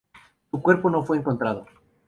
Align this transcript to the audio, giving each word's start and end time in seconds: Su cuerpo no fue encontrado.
Su 0.49 0.59
cuerpo 0.63 0.89
no 0.89 1.03
fue 1.03 1.17
encontrado. 1.17 1.67